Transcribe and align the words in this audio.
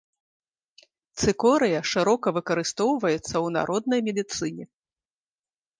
Цыкорыя 1.23 1.79
шырока 1.91 2.27
выкарыстоўваецца 2.39 3.21
ў 3.21 3.47
народнай 3.61 3.99
медыцыне. 4.11 4.65